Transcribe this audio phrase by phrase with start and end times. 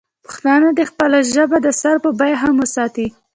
[0.25, 3.07] پښتانه دې خپله ژبه د سر په بیه هم وساتي.